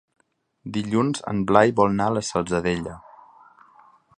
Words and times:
Dilluns 0.77 1.21
en 1.31 1.43
Blai 1.51 1.73
vol 1.81 1.93
anar 1.93 2.09
a 2.13 2.15
la 2.17 2.25
Salzadella. 2.31 2.99